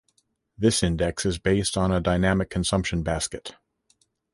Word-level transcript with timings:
This 0.57 0.81
index 0.81 1.27
is 1.27 1.37
based 1.37 1.77
on 1.77 1.91
a 1.91 2.01
dynamic 2.01 2.49
consumption 2.49 3.03
basket. 3.03 3.53